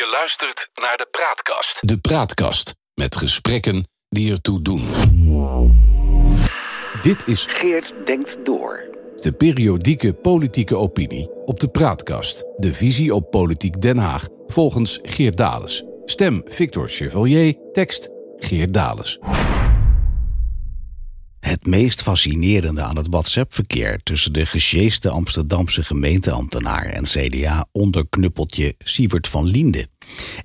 Je 0.00 0.10
luistert 0.12 0.70
naar 0.74 0.96
de 0.96 1.08
Praatkast. 1.10 1.88
De 1.88 1.98
Praatkast 1.98 2.74
met 2.94 3.16
gesprekken 3.16 3.88
die 4.08 4.32
ertoe 4.32 4.62
doen. 4.62 4.88
Dit 7.02 7.26
is 7.26 7.46
Geert 7.48 7.92
denkt 8.04 8.44
door. 8.44 8.84
de 9.16 9.32
periodieke 9.32 10.12
politieke 10.12 10.76
opinie 10.76 11.30
op 11.44 11.60
de 11.60 11.68
Praatkast. 11.68 12.44
De 12.56 12.74
visie 12.74 13.14
op 13.14 13.30
politiek 13.30 13.80
Den 13.80 13.98
Haag 13.98 14.28
volgens 14.46 14.98
Geert 15.02 15.36
Dales. 15.36 15.84
Stem 16.04 16.42
Victor 16.44 16.88
Chevalier, 16.88 17.54
tekst 17.72 18.08
Geert 18.36 18.74
Dales. 18.74 19.18
Het 21.50 21.66
meest 21.66 22.02
fascinerende 22.02 22.82
aan 22.82 22.96
het 22.96 23.06
WhatsApp-verkeer 23.08 24.02
tussen 24.02 24.32
de 24.32 24.46
gesjeeste 24.46 25.10
Amsterdamse 25.10 25.82
gemeenteambtenaar 25.82 26.84
en 26.84 27.02
CDA-onderknuppeltje 27.02 28.74
Sievert 28.78 29.28
van 29.28 29.46
Liende 29.46 29.88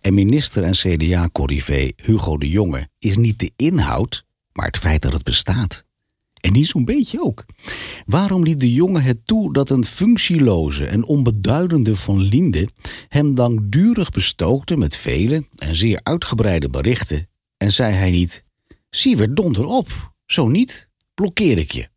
en 0.02 0.14
minister 0.14 0.64
en 0.64 0.72
CDA-corrivé 0.72 1.91
Hugo 1.95 2.38
de 2.38 2.50
Jonge 2.50 2.90
is 3.00 3.18
niet 3.18 3.40
de 3.40 3.52
inhoud, 3.55 4.26
maar 4.54 4.66
het 4.66 4.78
feit 4.78 5.02
dat 5.02 5.14
het 5.14 5.23
bestaat. 5.23 5.86
En 6.41 6.52
niet 6.52 6.68
zo'n 6.68 6.86
beetje 6.86 7.23
ook. 7.23 7.45
Waarom 8.06 8.44
liet 8.44 8.59
de 8.59 8.73
jongen 8.73 9.03
het 9.03 9.28
toe 9.28 9.53
dat 9.53 9.70
een 9.70 9.86
functieloze 9.86 10.86
en 10.86 11.06
onbeduidende 11.06 11.95
van 11.95 12.22
Linde 12.22 12.67
hem 13.08 13.34
langdurig 13.36 14.09
bestookte 14.09 14.78
met 14.78 14.95
vele 14.95 15.48
en 15.56 15.76
zeer 15.76 16.00
uitgebreide 16.03 16.70
berichten 16.70 17.30
en 17.58 17.72
zei 17.72 17.94
hij 17.94 18.12
niet: 18.12 18.44
Sievert, 18.90 19.36
donder 19.36 19.66
op, 19.66 20.14
zo 20.26 20.48
niet, 20.48 20.94
blokkeer 21.16 21.58
ik 21.58 21.72
je. 21.72 21.88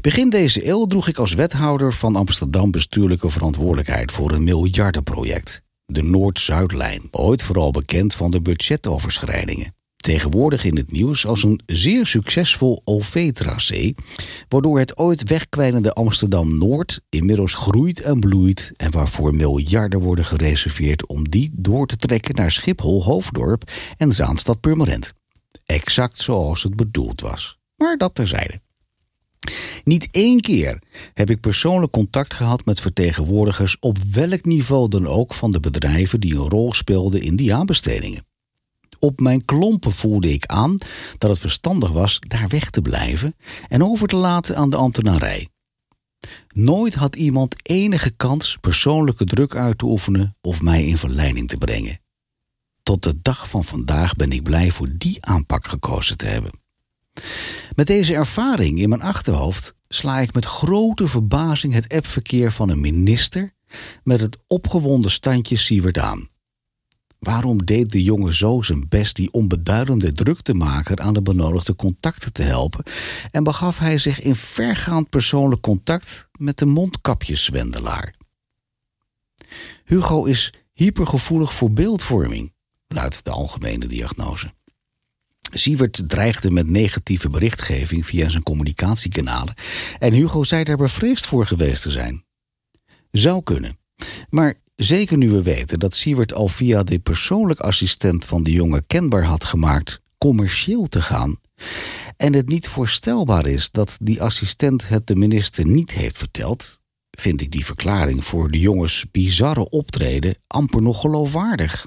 Begin 0.00 0.30
deze 0.30 0.66
eeuw 0.66 0.86
droeg 0.86 1.08
ik 1.08 1.18
als 1.18 1.34
wethouder 1.34 1.92
van 1.92 2.16
Amsterdam 2.16 2.70
bestuurlijke 2.70 3.30
verantwoordelijkheid 3.30 4.12
voor 4.12 4.32
een 4.32 4.44
miljardenproject. 4.44 5.62
De 5.86 6.02
Noord-Zuidlijn, 6.02 7.08
ooit 7.10 7.42
vooral 7.42 7.70
bekend 7.70 8.14
van 8.14 8.30
de 8.30 8.40
budgetoverschrijdingen. 8.40 9.76
Tegenwoordig 9.96 10.64
in 10.64 10.76
het 10.76 10.92
nieuws 10.92 11.26
als 11.26 11.42
een 11.42 11.60
zeer 11.66 12.06
succesvol 12.06 12.82
OV-tracé, 12.84 13.92
waardoor 14.48 14.78
het 14.78 14.96
ooit 14.96 15.28
wegkwijnende 15.28 15.92
Amsterdam-Noord 15.92 17.00
inmiddels 17.08 17.54
groeit 17.54 18.00
en 18.00 18.20
bloeit 18.20 18.72
en 18.76 18.90
waarvoor 18.90 19.34
miljarden 19.34 20.00
worden 20.00 20.24
gereserveerd 20.24 21.06
om 21.06 21.28
die 21.28 21.50
door 21.52 21.86
te 21.86 21.96
trekken 21.96 22.34
naar 22.34 22.50
Schiphol, 22.50 23.04
Hoofddorp 23.04 23.70
en 23.96 24.12
Zaanstad 24.12 24.60
Purmerend. 24.60 25.12
Exact 25.66 26.22
zoals 26.22 26.62
het 26.62 26.76
bedoeld 26.76 27.20
was. 27.20 27.57
Maar 27.78 27.96
dat 27.96 28.14
terzijde. 28.14 28.60
Niet 29.84 30.08
één 30.10 30.40
keer 30.40 30.82
heb 31.14 31.30
ik 31.30 31.40
persoonlijk 31.40 31.92
contact 31.92 32.34
gehad 32.34 32.64
met 32.64 32.80
vertegenwoordigers 32.80 33.76
op 33.80 33.98
welk 33.98 34.44
niveau 34.44 34.88
dan 34.88 35.06
ook 35.06 35.34
van 35.34 35.52
de 35.52 35.60
bedrijven 35.60 36.20
die 36.20 36.34
een 36.34 36.48
rol 36.48 36.72
speelden 36.72 37.22
in 37.22 37.36
die 37.36 37.54
aanbestedingen. 37.54 38.26
Op 38.98 39.20
mijn 39.20 39.44
klompen 39.44 39.92
voelde 39.92 40.32
ik 40.32 40.46
aan 40.46 40.78
dat 41.18 41.30
het 41.30 41.38
verstandig 41.38 41.90
was 41.90 42.18
daar 42.20 42.48
weg 42.48 42.70
te 42.70 42.82
blijven 42.82 43.36
en 43.68 43.84
over 43.84 44.08
te 44.08 44.16
laten 44.16 44.56
aan 44.56 44.70
de 44.70 44.76
ambtenarij. 44.76 45.48
Nooit 46.48 46.94
had 46.94 47.16
iemand 47.16 47.56
enige 47.62 48.10
kans 48.10 48.56
persoonlijke 48.60 49.24
druk 49.24 49.54
uit 49.54 49.78
te 49.78 49.84
oefenen 49.84 50.36
of 50.40 50.62
mij 50.62 50.84
in 50.84 50.98
verleiding 50.98 51.48
te 51.48 51.58
brengen. 51.58 52.00
Tot 52.82 53.02
de 53.02 53.18
dag 53.22 53.48
van 53.48 53.64
vandaag 53.64 54.14
ben 54.16 54.32
ik 54.32 54.42
blij 54.42 54.70
voor 54.70 54.88
die 54.92 55.24
aanpak 55.24 55.66
gekozen 55.66 56.16
te 56.16 56.26
hebben. 56.26 56.50
Met 57.78 57.86
deze 57.86 58.14
ervaring 58.14 58.78
in 58.78 58.88
mijn 58.88 59.02
achterhoofd 59.02 59.74
sla 59.88 60.18
ik 60.18 60.34
met 60.34 60.44
grote 60.44 61.06
verbazing 61.06 61.72
het 61.72 61.88
appverkeer 61.94 62.52
van 62.52 62.68
een 62.68 62.80
minister 62.80 63.52
met 64.02 64.20
het 64.20 64.38
opgewonden 64.46 65.10
standje 65.10 65.56
Siewert 65.56 65.98
aan. 65.98 66.28
Waarom 67.18 67.64
deed 67.64 67.90
de 67.90 68.02
jongen 68.02 68.32
zo 68.32 68.62
zijn 68.62 68.88
best 68.88 69.16
die 69.16 69.32
onbeduidende 69.32 70.12
druktemaker 70.12 70.98
aan 70.98 71.14
de 71.14 71.22
benodigde 71.22 71.76
contacten 71.76 72.32
te 72.32 72.42
helpen 72.42 72.84
en 73.30 73.44
begaf 73.44 73.78
hij 73.78 73.98
zich 73.98 74.20
in 74.20 74.34
vergaand 74.34 75.08
persoonlijk 75.08 75.62
contact 75.62 76.28
met 76.38 76.58
de 76.58 76.66
mondkapjeszwendelaar? 76.66 78.14
Hugo 79.84 80.24
is 80.24 80.52
hypergevoelig 80.72 81.54
voor 81.54 81.72
beeldvorming, 81.72 82.52
luidt 82.88 83.24
de 83.24 83.30
algemene 83.30 83.86
diagnose. 83.86 84.56
Sievert 85.50 86.08
dreigde 86.08 86.50
met 86.50 86.66
negatieve 86.66 87.30
berichtgeving 87.30 88.06
via 88.06 88.28
zijn 88.28 88.42
communicatiekanalen 88.42 89.54
en 89.98 90.12
Hugo 90.12 90.44
zei 90.44 90.64
daar 90.64 90.76
bevreesd 90.76 91.26
voor 91.26 91.46
geweest 91.46 91.82
te 91.82 91.90
zijn. 91.90 92.24
Zou 93.10 93.42
kunnen. 93.42 93.78
Maar 94.28 94.54
zeker 94.74 95.16
nu 95.16 95.30
we 95.30 95.42
weten 95.42 95.78
dat 95.78 95.94
Sievert 95.94 96.34
al 96.34 96.48
via 96.48 96.82
de 96.82 96.98
persoonlijk 96.98 97.60
assistent 97.60 98.24
van 98.24 98.42
de 98.42 98.52
jongen 98.52 98.86
kenbaar 98.86 99.24
had 99.24 99.44
gemaakt 99.44 100.00
commercieel 100.18 100.86
te 100.86 101.00
gaan 101.00 101.38
en 102.16 102.34
het 102.34 102.48
niet 102.48 102.68
voorstelbaar 102.68 103.46
is 103.46 103.70
dat 103.70 103.98
die 104.02 104.22
assistent 104.22 104.88
het 104.88 105.06
de 105.06 105.16
minister 105.16 105.66
niet 105.66 105.92
heeft 105.92 106.18
verteld, 106.18 106.80
vind 107.10 107.40
ik 107.40 107.50
die 107.50 107.64
verklaring 107.64 108.24
voor 108.24 108.50
de 108.50 108.58
jongens 108.58 109.04
bizarre 109.10 109.68
optreden 109.68 110.36
amper 110.46 110.82
nog 110.82 111.00
geloofwaardig. 111.00 111.86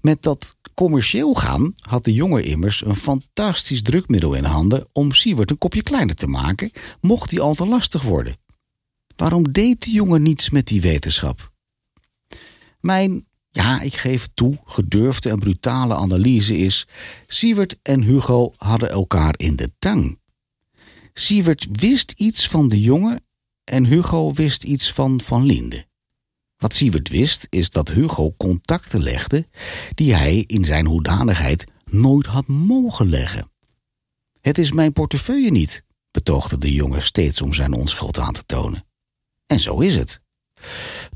Met 0.00 0.22
dat 0.22 0.56
commercieel 0.74 1.34
gaan 1.34 1.72
had 1.88 2.04
de 2.04 2.12
jongen 2.12 2.44
immers 2.44 2.84
een 2.84 2.96
fantastisch 2.96 3.82
drukmiddel 3.82 4.34
in 4.34 4.44
handen 4.44 4.88
om 4.92 5.12
Siewert 5.12 5.50
een 5.50 5.58
kopje 5.58 5.82
kleiner 5.82 6.14
te 6.14 6.26
maken, 6.26 6.70
mocht 7.00 7.30
hij 7.30 7.40
al 7.40 7.54
te 7.54 7.66
lastig 7.66 8.02
worden. 8.02 8.36
Waarom 9.16 9.52
deed 9.52 9.84
de 9.84 9.90
jongen 9.90 10.22
niets 10.22 10.50
met 10.50 10.66
die 10.66 10.80
wetenschap? 10.80 11.52
Mijn, 12.80 13.26
ja, 13.50 13.80
ik 13.80 13.94
geef 13.94 14.28
toe, 14.34 14.58
gedurfde 14.64 15.30
en 15.30 15.38
brutale 15.38 15.94
analyse 15.94 16.56
is: 16.56 16.86
Siewert 17.26 17.78
en 17.82 18.02
Hugo 18.02 18.52
hadden 18.56 18.90
elkaar 18.90 19.34
in 19.36 19.56
de 19.56 19.72
tang. 19.78 20.20
Siewert 21.12 21.66
wist 21.72 22.12
iets 22.16 22.48
van 22.48 22.68
de 22.68 22.80
jongen 22.80 23.24
en 23.64 23.84
Hugo 23.84 24.32
wist 24.32 24.64
iets 24.64 24.92
van 24.92 25.20
Van 25.20 25.44
Linde. 25.44 25.90
Wat 26.62 26.74
Siewert 26.74 27.08
wist, 27.08 27.46
is 27.50 27.70
dat 27.70 27.88
Hugo 27.88 28.32
contacten 28.36 29.02
legde 29.02 29.46
die 29.94 30.14
hij 30.14 30.44
in 30.46 30.64
zijn 30.64 30.86
hoedanigheid 30.86 31.64
nooit 31.84 32.26
had 32.26 32.46
mogen 32.46 33.08
leggen. 33.08 33.50
Het 34.40 34.58
is 34.58 34.72
mijn 34.72 34.92
portefeuille 34.92 35.50
niet, 35.50 35.84
betoogde 36.10 36.58
de 36.58 36.72
jongen 36.72 37.02
steeds 37.02 37.42
om 37.42 37.54
zijn 37.54 37.72
onschuld 37.72 38.18
aan 38.18 38.32
te 38.32 38.42
tonen. 38.46 38.84
En 39.46 39.60
zo 39.60 39.78
is 39.78 39.94
het. 39.96 40.20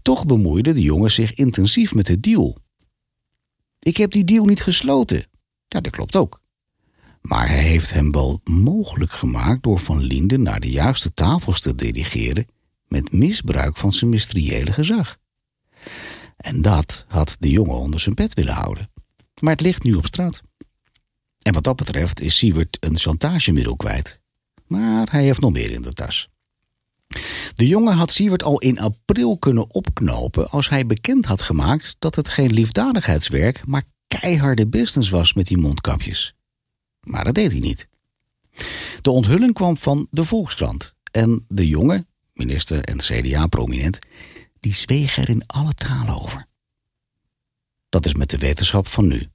Toch 0.03 0.27
bemoeide 0.27 0.73
de 0.73 0.81
jongen 0.81 1.11
zich 1.11 1.35
intensief 1.35 1.95
met 1.95 2.07
de 2.07 2.21
deal. 2.21 2.57
Ik 3.79 3.97
heb 3.97 4.11
die 4.11 4.25
deal 4.25 4.45
niet 4.45 4.63
gesloten. 4.63 5.27
Ja, 5.69 5.81
dat 5.81 5.93
klopt 5.93 6.17
ook. 6.17 6.41
Maar 7.21 7.49
hij 7.49 7.63
heeft 7.63 7.93
hem 7.93 8.13
wel 8.13 8.41
mogelijk 8.45 9.13
gemaakt 9.13 9.63
door 9.63 9.79
Van 9.79 10.03
Linden 10.03 10.43
naar 10.43 10.61
de 10.61 10.71
juiste 10.71 11.13
tafels 11.13 11.61
te 11.61 11.75
dirigeren 11.75 12.47
met 12.89 13.13
misbruik 13.13 13.77
van 13.77 13.93
zijn 13.93 14.11
ministeriële 14.11 14.73
gezag. 14.73 15.19
En 16.37 16.63
dat 16.63 17.05
had 17.09 17.37
de 17.39 17.51
jongen 17.51 17.77
onder 17.77 18.01
zijn 18.01 18.15
pet 18.15 18.35
willen 18.35 18.55
houden. 18.55 18.91
Maar 19.41 19.53
het 19.53 19.61
ligt 19.61 19.83
nu 19.83 19.95
op 19.95 20.07
straat. 20.07 20.43
En 21.43 21.53
wat 21.53 21.65
dat 21.65 21.77
betreft 21.77 22.21
is 22.21 22.37
Siewert 22.37 22.77
een 22.81 22.99
chantagemiddel 22.99 23.77
kwijt. 23.77 24.21
Maar 24.67 25.09
hij 25.11 25.23
heeft 25.23 25.41
nog 25.41 25.53
meer 25.53 25.71
in 25.71 25.83
de 25.83 25.93
tas. 25.93 26.29
De 27.55 27.67
jongen 27.67 27.95
had 27.95 28.11
Siewert 28.11 28.43
al 28.43 28.59
in 28.59 28.79
april 28.79 29.39
kunnen 29.39 29.75
opknopen 29.75 30.51
als 30.51 30.69
hij 30.69 30.87
bekend 30.87 31.27
had 31.27 31.43
gemaakt 31.43 31.97
dat 31.99 32.15
het 32.15 32.29
geen 32.29 32.53
liefdadigheidswerk, 32.53 33.67
maar 33.67 33.83
keiharde 34.07 34.67
business 34.67 35.11
was 35.11 35.35
met 35.35 35.47
die 35.47 35.57
mondkapjes. 35.57 36.35
Maar 37.01 37.25
dat 37.25 37.35
deed 37.35 37.51
hij 37.51 37.61
niet. 37.61 37.89
De 39.01 39.11
onthulling 39.11 39.55
kwam 39.55 39.77
van 39.77 40.07
de 40.11 40.25
Volkskrant 40.25 40.95
en 41.11 41.45
de 41.49 41.69
jongen, 41.69 42.07
minister 42.33 42.85
en 42.85 42.99
CDA-prominent, 42.99 43.99
die 44.67 44.75
zweeg 44.75 45.17
er 45.17 45.29
in 45.29 45.47
alle 45.47 45.75
talen 45.75 46.23
over. 46.23 46.47
Dat 47.89 48.07
is 48.07 48.15
met 48.15 48.31
de 48.31 48.39
wetenschap 48.39 48.87
van 48.87 49.07
nu. 49.07 49.29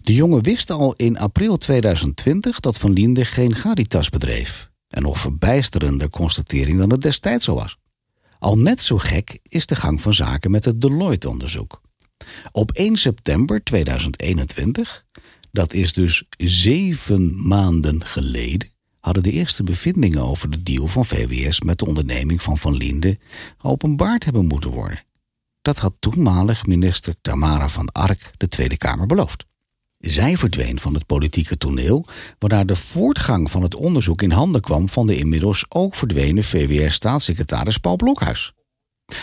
De 0.00 0.14
jongen 0.14 0.42
wist 0.42 0.70
al 0.70 0.94
in 0.96 1.18
april 1.18 1.56
2020 1.56 2.60
dat 2.60 2.78
Van 2.78 2.92
Liende 2.92 3.24
geen 3.24 3.54
Garitas 3.54 4.08
bedreef. 4.08 4.70
Een 4.88 5.02
nog 5.02 5.18
verbijsterender 5.18 6.10
constatering 6.10 6.78
dan 6.78 6.90
het 6.90 7.00
destijds 7.00 7.44
zo 7.44 7.54
was. 7.54 7.76
Al 8.38 8.58
net 8.58 8.78
zo 8.78 8.98
gek 8.98 9.38
is 9.42 9.66
de 9.66 9.76
gang 9.76 10.00
van 10.00 10.14
zaken 10.14 10.50
met 10.50 10.64
het 10.64 10.80
Deloitte-onderzoek. 10.80 11.80
Op 12.52 12.72
1 12.72 12.96
september 12.96 13.64
2021, 13.64 15.04
dat 15.50 15.72
is 15.72 15.92
dus 15.92 16.24
zeven 16.36 17.48
maanden 17.48 18.04
geleden, 18.04 18.72
hadden 19.02 19.22
de 19.22 19.30
eerste 19.30 19.62
bevindingen 19.62 20.22
over 20.22 20.50
de 20.50 20.62
deal 20.62 20.86
van 20.86 21.04
VWS 21.04 21.60
met 21.60 21.78
de 21.78 21.86
onderneming 21.86 22.42
van 22.42 22.58
Van 22.58 22.76
Linde 22.76 23.18
openbaard 23.62 24.24
hebben 24.24 24.46
moeten 24.46 24.70
worden. 24.70 25.04
Dat 25.62 25.78
had 25.78 25.94
toenmalig 25.98 26.66
minister 26.66 27.14
Tamara 27.20 27.68
van 27.68 27.92
Ark 27.92 28.30
de 28.36 28.48
Tweede 28.48 28.76
Kamer 28.76 29.06
beloofd. 29.06 29.44
Zij 29.98 30.36
verdween 30.36 30.80
van 30.80 30.94
het 30.94 31.06
politieke 31.06 31.56
toneel, 31.56 32.06
waarna 32.38 32.64
de 32.64 32.76
voortgang 32.76 33.50
van 33.50 33.62
het 33.62 33.74
onderzoek 33.74 34.22
in 34.22 34.30
handen 34.30 34.60
kwam 34.60 34.88
van 34.88 35.06
de 35.06 35.16
inmiddels 35.16 35.64
ook 35.68 35.94
verdwenen 35.94 36.44
VWS-staatssecretaris 36.44 37.78
Paul 37.78 37.96
Blokhuis. 37.96 38.52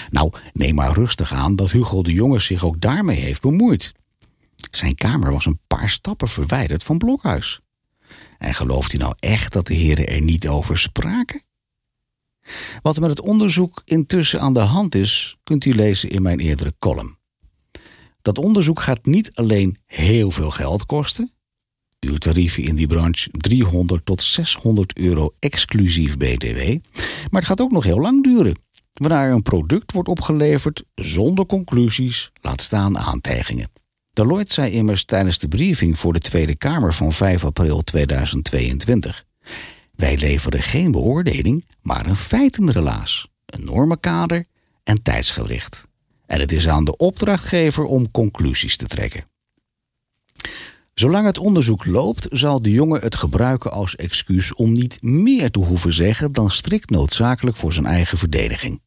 Nou, 0.10 0.32
neem 0.54 0.76
maar 0.76 0.94
rustig 0.94 1.34
aan 1.34 1.56
dat 1.56 1.72
Hugo 1.72 2.02
de 2.02 2.14
Jonge 2.14 2.40
zich 2.40 2.66
ook 2.66 2.82
daarmee 2.82 3.20
heeft 3.20 3.42
bemoeid. 3.42 3.92
Zijn 4.72 4.96
kamer 4.96 5.32
was 5.32 5.46
een 5.46 5.60
paar 5.68 5.90
stappen 5.90 6.28
verwijderd 6.28 6.84
van 6.84 6.98
Blokhuis. 6.98 7.60
En 8.38 8.54
gelooft 8.54 8.94
u 8.94 8.98
nou 8.98 9.14
echt 9.20 9.54
dat 9.54 9.68
de 9.68 9.74
heren 9.74 10.08
er 10.08 10.22
niet 10.22 10.48
over 10.48 10.78
spraken? 10.78 11.42
Wat 12.82 12.96
er 12.96 13.02
met 13.02 13.10
het 13.10 13.22
onderzoek 13.22 13.82
intussen 13.86 14.42
aan 14.42 14.54
de 14.54 14.60
hand 14.60 14.96
is, 14.96 15.38
kunt 15.44 15.66
u 15.66 15.76
lezen 15.76 16.10
in 16.10 16.22
mijn 16.22 16.40
eerdere 16.40 16.74
column. 16.80 17.18
Dat 18.22 18.38
onderzoek 18.38 18.82
gaat 18.82 19.06
niet 19.06 19.32
alleen 19.34 19.78
heel 19.86 20.32
veel 20.32 20.52
geld 20.52 20.86
kosten. 20.86 21.34
Uw 22.00 22.18
tarieven 22.18 22.64
in 22.64 22.76
die 22.76 22.88
branche 22.88 23.30
300 23.32 24.06
tot 24.06 24.22
600 24.22 24.98
euro 24.98 25.34
exclusief 25.40 26.18
BTW. 26.18 26.78
Maar 27.30 27.42
het 27.42 27.46
gaat 27.46 27.62
ook 27.62 27.72
nog 27.72 27.84
heel 27.84 28.00
lang 28.00 28.24
duren. 28.24 28.60
Waarna 28.94 29.24
er 29.24 29.32
een 29.32 29.42
product 29.42 29.92
wordt 29.92 30.10
opgeleverd 30.10 30.84
zonder 30.96 31.46
conclusies, 31.46 32.32
laat 32.42 32.62
staan 32.62 32.98
aantijgingen. 32.98 33.70
Deloitte 34.14 34.54
zei 34.54 34.72
immers 34.72 35.06
tijdens 35.06 35.38
de 35.38 35.48
briefing 35.48 36.00
voor 36.00 36.14
de 36.14 36.20
Tweede 36.20 36.56
Kamer 36.56 36.94
van 36.94 37.14
5 37.14 37.46
april 37.46 37.82
2022. 37.82 39.26
Wij 39.96 40.18
leveren 40.18 40.62
geen 40.62 40.92
beoordeling, 40.92 41.66
maar 41.82 42.06
een 42.06 42.16
feitenrelaas, 42.16 43.28
een 43.46 43.66
normenkader 43.66 44.46
en 44.84 45.02
tijdsgericht. 45.02 45.88
En 46.26 46.40
het 46.40 46.52
is 46.52 46.68
aan 46.68 46.86
de 46.86 46.98
opdrachtgever 46.98 47.84
om 47.84 48.12
conclusies 48.12 48.78
te 48.78 48.86
trekken. 48.86 49.28
Zolang 50.94 51.26
het 51.26 51.38
onderzoek 51.38 51.86
loopt, 51.86 52.28
zal 52.30 52.62
de 52.62 52.72
jongen 52.72 53.02
het 53.02 53.16
gebruiken 53.16 53.72
als 53.72 53.96
excuus 53.96 54.54
om 54.54 54.72
niet 54.72 55.02
meer 55.02 55.52
te 55.52 55.60
hoeven 55.60 55.94
zeggen 55.94 56.32
dan 56.32 56.52
strikt 56.52 56.90
noodzakelijk 56.90 57.58
voor 57.58 57.74
zijn 57.74 57.86
eigen 57.86 58.18
verdediging. 58.18 58.82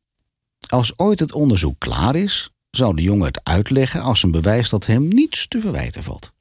Als 0.68 0.98
ooit 0.98 1.18
het 1.18 1.32
onderzoek 1.32 1.78
klaar 1.78 2.16
is, 2.16 2.51
zal 2.76 2.94
de 2.94 3.02
jongen 3.02 3.26
het 3.26 3.40
uitleggen 3.44 4.00
als 4.00 4.22
een 4.22 4.30
bewijs 4.30 4.68
dat 4.68 4.86
hem 4.86 5.08
niets 5.08 5.48
te 5.48 5.60
verwijten 5.60 6.02
valt. 6.02 6.32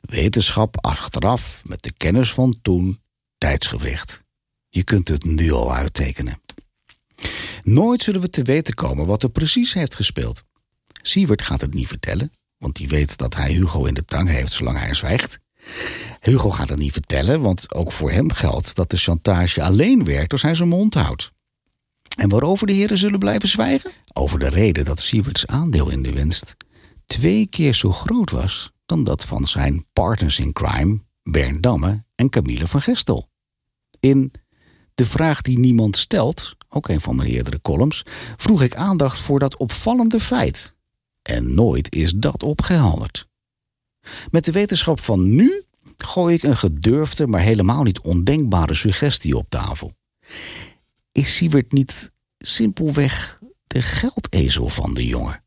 Wetenschap 0.00 0.84
achteraf 0.84 1.62
met 1.64 1.82
de 1.82 1.92
kennis 1.92 2.32
van 2.32 2.58
toen, 2.62 3.00
tijdsgewricht. 3.38 4.24
Je 4.68 4.84
kunt 4.84 5.08
het 5.08 5.24
nu 5.24 5.52
al 5.52 5.74
uittekenen. 5.74 6.40
Nooit 7.62 8.02
zullen 8.02 8.20
we 8.20 8.30
te 8.30 8.42
weten 8.42 8.74
komen 8.74 9.06
wat 9.06 9.22
er 9.22 9.30
precies 9.30 9.72
heeft 9.72 9.94
gespeeld. 9.94 10.42
Siewert 11.02 11.42
gaat 11.42 11.60
het 11.60 11.74
niet 11.74 11.88
vertellen, 11.88 12.32
want 12.58 12.76
die 12.76 12.88
weet 12.88 13.16
dat 13.16 13.34
hij 13.34 13.52
Hugo 13.52 13.84
in 13.84 13.94
de 13.94 14.04
tang 14.04 14.28
heeft 14.28 14.52
zolang 14.52 14.78
hij 14.78 14.94
zwijgt. 14.94 15.38
Hugo 16.20 16.50
gaat 16.50 16.68
het 16.68 16.78
niet 16.78 16.92
vertellen, 16.92 17.40
want 17.40 17.74
ook 17.74 17.92
voor 17.92 18.10
hem 18.10 18.32
geldt 18.32 18.74
dat 18.74 18.90
de 18.90 18.96
chantage 18.96 19.62
alleen 19.62 20.04
werkt 20.04 20.32
als 20.32 20.42
hij 20.42 20.54
zijn 20.54 20.68
mond 20.68 20.94
houdt. 20.94 21.32
En 22.20 22.28
waarover 22.28 22.66
de 22.66 22.72
heren 22.72 22.98
zullen 22.98 23.18
blijven 23.18 23.48
zwijgen? 23.48 23.92
Over 24.12 24.38
de 24.38 24.48
reden 24.48 24.84
dat 24.84 25.00
Sieverts 25.00 25.46
aandeel 25.46 25.90
in 25.90 26.02
de 26.02 26.12
winst 26.12 26.56
twee 27.06 27.46
keer 27.46 27.74
zo 27.74 27.92
groot 27.92 28.30
was 28.30 28.72
dan 28.86 29.04
dat 29.04 29.24
van 29.24 29.46
zijn 29.46 29.86
partners 29.92 30.38
in 30.38 30.52
crime, 30.52 31.00
Bern 31.22 31.60
Damme 31.60 32.04
en 32.14 32.28
Camille 32.28 32.66
van 32.66 32.82
Gestel. 32.82 33.28
In 34.00 34.32
De 34.94 35.06
vraag 35.06 35.42
die 35.42 35.58
niemand 35.58 35.96
stelt, 35.96 36.56
ook 36.68 36.88
een 36.88 37.00
van 37.00 37.16
mijn 37.16 37.28
eerdere 37.28 37.60
columns, 37.60 38.02
vroeg 38.36 38.62
ik 38.62 38.74
aandacht 38.74 39.20
voor 39.20 39.38
dat 39.38 39.56
opvallende 39.56 40.20
feit. 40.20 40.76
En 41.22 41.54
nooit 41.54 41.94
is 41.94 42.12
dat 42.12 42.42
opgehelderd. 42.42 43.28
Met 44.30 44.44
de 44.44 44.52
wetenschap 44.52 45.00
van 45.00 45.34
nu 45.34 45.64
gooi 45.96 46.34
ik 46.34 46.42
een 46.42 46.56
gedurfde, 46.56 47.26
maar 47.26 47.40
helemaal 47.40 47.82
niet 47.82 48.00
ondenkbare 48.00 48.74
suggestie 48.74 49.36
op 49.36 49.48
tafel. 49.48 49.92
Is 51.20 51.36
Siewert 51.36 51.72
niet 51.72 52.12
simpelweg 52.38 53.40
de 53.66 53.82
geldezel 53.82 54.68
van 54.68 54.94
de 54.94 55.06
jongen? 55.06 55.42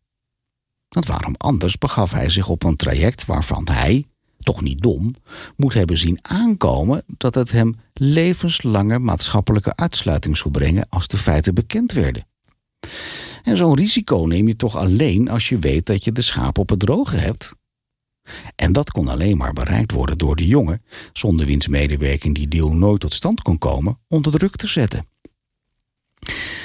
Want 0.89 1.05
waarom 1.05 1.35
anders 1.37 1.77
begaf 1.77 2.11
hij 2.11 2.29
zich 2.29 2.47
op 2.47 2.63
een 2.63 2.75
traject 2.75 3.25
waarvan 3.25 3.67
hij, 3.71 4.05
toch 4.39 4.61
niet 4.61 4.81
dom, 4.81 5.15
moet 5.55 5.73
hebben 5.73 5.97
zien 5.97 6.19
aankomen 6.21 7.03
dat 7.07 7.35
het 7.35 7.51
hem 7.51 7.75
levenslange 7.93 8.99
maatschappelijke 8.99 9.75
uitsluiting 9.75 10.37
zou 10.37 10.51
brengen 10.51 10.89
als 10.89 11.07
de 11.07 11.17
feiten 11.17 11.53
bekend 11.53 11.91
werden? 11.91 12.27
En 13.43 13.57
zo'n 13.57 13.77
risico 13.77 14.25
neem 14.25 14.47
je 14.47 14.55
toch 14.55 14.75
alleen 14.75 15.29
als 15.29 15.49
je 15.49 15.57
weet 15.57 15.85
dat 15.85 16.03
je 16.03 16.11
de 16.11 16.21
schaap 16.21 16.57
op 16.57 16.69
het 16.69 16.79
droge 16.79 17.15
hebt? 17.15 17.55
En 18.55 18.71
dat 18.71 18.91
kon 18.91 19.07
alleen 19.07 19.37
maar 19.37 19.53
bereikt 19.53 19.91
worden 19.91 20.17
door 20.17 20.35
de 20.35 20.47
jongen, 20.47 20.83
zonder 21.13 21.45
wiens 21.45 21.67
medewerking 21.67 22.35
die 22.35 22.47
deal 22.47 22.73
nooit 22.73 22.99
tot 22.99 23.13
stand 23.13 23.41
kon 23.41 23.57
komen, 23.57 23.99
onder 24.07 24.31
druk 24.31 24.55
te 24.55 24.67
zetten. 24.67 25.05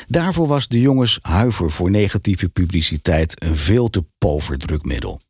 Daarvoor 0.09 0.47
was 0.47 0.69
de 0.69 0.81
jongens 0.81 1.19
huiver 1.23 1.71
voor 1.71 1.91
negatieve 1.91 2.49
publiciteit 2.49 3.43
een 3.43 3.57
veel 3.57 3.91
te 3.91 4.05
pover 4.19 4.59
drukmiddel. 4.59 5.21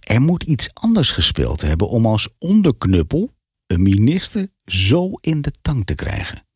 Er 0.00 0.20
moet 0.20 0.42
iets 0.42 0.70
anders 0.74 1.10
gespeeld 1.10 1.60
hebben 1.60 1.88
om 1.88 2.06
als 2.06 2.28
onderknuppel 2.38 3.32
een 3.66 3.82
minister 3.82 4.48
zo 4.64 5.10
in 5.20 5.40
de 5.40 5.52
tang 5.62 5.86
te 5.86 5.94
krijgen. 5.94 6.46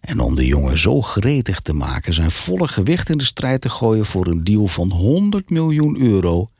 En 0.00 0.20
om 0.20 0.34
de 0.34 0.46
jongen 0.46 0.78
zo 0.78 1.02
gretig 1.02 1.60
te 1.60 1.72
maken 1.72 2.14
zijn 2.14 2.30
volle 2.30 2.68
gewicht 2.68 3.08
in 3.08 3.18
de 3.18 3.24
strijd 3.24 3.60
te 3.60 3.68
gooien 3.68 4.06
voor 4.06 4.26
een 4.26 4.44
deal 4.44 4.66
van 4.66 4.90
100 4.90 5.50
miljoen 5.50 6.00
euro, 6.00 6.50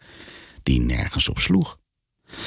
die 0.63 0.81
nergens 0.81 1.29
op 1.29 1.39
sloeg. 1.39 1.79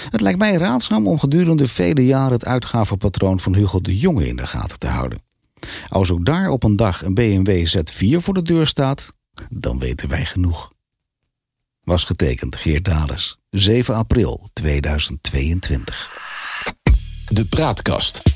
Het 0.09 0.21
lijkt 0.21 0.39
mij 0.39 0.55
raadzaam 0.55 1.07
om 1.07 1.19
gedurende 1.19 1.67
vele 1.67 2.05
jaren 2.05 2.31
het 2.31 2.45
uitgavenpatroon 2.45 3.39
van 3.39 3.55
Hugo 3.55 3.81
de 3.81 3.97
Jonge 3.97 4.27
in 4.27 4.35
de 4.35 4.47
gaten 4.47 4.79
te 4.79 4.87
houden. 4.87 5.23
Als 5.87 6.11
ook 6.11 6.25
daar 6.25 6.49
op 6.49 6.63
een 6.63 6.75
dag 6.75 7.03
een 7.03 7.13
BMW 7.13 7.67
Z4 7.67 8.17
voor 8.17 8.33
de 8.33 8.41
deur 8.41 8.67
staat, 8.67 9.13
dan 9.49 9.79
weten 9.79 10.09
wij 10.09 10.25
genoeg. 10.25 10.73
Was 11.81 12.03
getekend 12.03 12.55
Geert 12.55 12.85
Dales, 12.85 13.37
7 13.49 13.95
april 13.95 14.49
2022. 14.53 16.23
De 17.27 17.45
Praatkast. 17.45 18.34